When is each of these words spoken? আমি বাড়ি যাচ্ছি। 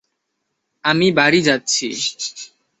আমি 0.83 1.07
বাড়ি 1.17 1.39
যাচ্ছি। 1.47 1.87